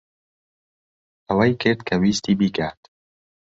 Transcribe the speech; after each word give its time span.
ئەوەی 1.27 1.53
کرد 1.61 1.79
کە 1.87 1.95
ویستی 2.01 2.33
بیکات. 2.39 2.79